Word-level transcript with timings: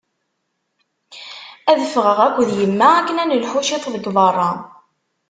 Ad 1.71 1.79
ffɣeɣ 1.91 2.19
akked 2.27 2.49
yemma 2.59 2.87
akken 2.97 3.21
ad 3.21 3.27
nelḥu 3.29 3.61
ciṭ 3.67 3.83
deg 3.93 4.05
berra. 4.15 4.49